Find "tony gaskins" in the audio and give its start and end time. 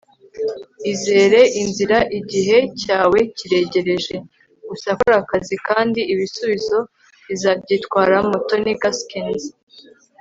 8.47-9.43